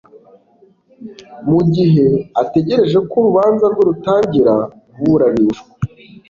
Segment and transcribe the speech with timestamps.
[1.49, 2.07] mu gihe
[2.41, 4.53] ategereje ko urubanza rwe rutangira
[4.93, 5.69] kuburanishwa